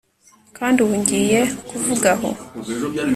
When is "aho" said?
2.15-2.29